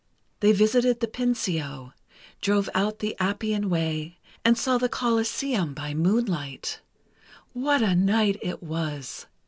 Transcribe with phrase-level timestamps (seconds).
[0.39, 1.93] They visited the Pincio,
[2.41, 6.79] drove out the Appian way, and saw the Coliseum by moonlight.
[7.53, 9.27] What a night it was!